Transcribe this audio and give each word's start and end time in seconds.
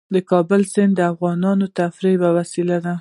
د 0.13 0.15
کابل 0.31 0.61
سیند 0.73 0.93
د 0.95 1.01
افغانانو 1.11 1.65
د 1.69 1.73
تفریح 1.79 2.13
یوه 2.17 2.29
وسیله 2.37 2.77
ده. 2.85 2.93